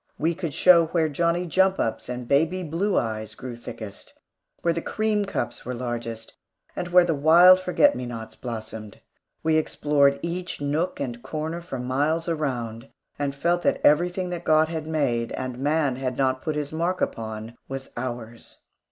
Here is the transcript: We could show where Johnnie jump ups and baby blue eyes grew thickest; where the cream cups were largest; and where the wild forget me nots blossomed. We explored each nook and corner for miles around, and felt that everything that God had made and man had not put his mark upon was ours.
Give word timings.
We 0.17 0.33
could 0.33 0.55
show 0.55 0.87
where 0.87 1.07
Johnnie 1.09 1.45
jump 1.45 1.77
ups 1.77 2.09
and 2.09 2.27
baby 2.27 2.63
blue 2.63 2.97
eyes 2.97 3.35
grew 3.35 3.55
thickest; 3.55 4.15
where 4.63 4.73
the 4.73 4.81
cream 4.81 5.25
cups 5.25 5.63
were 5.63 5.75
largest; 5.75 6.33
and 6.75 6.87
where 6.87 7.05
the 7.05 7.13
wild 7.13 7.59
forget 7.59 7.95
me 7.95 8.07
nots 8.07 8.35
blossomed. 8.35 8.99
We 9.43 9.57
explored 9.57 10.19
each 10.23 10.59
nook 10.59 10.99
and 10.99 11.21
corner 11.21 11.61
for 11.61 11.77
miles 11.77 12.27
around, 12.27 12.89
and 13.19 13.35
felt 13.35 13.61
that 13.61 13.79
everything 13.83 14.31
that 14.31 14.43
God 14.43 14.69
had 14.69 14.87
made 14.87 15.33
and 15.33 15.59
man 15.59 15.97
had 15.97 16.17
not 16.17 16.41
put 16.41 16.55
his 16.55 16.73
mark 16.73 16.99
upon 16.99 17.55
was 17.67 17.91
ours. 17.95 18.57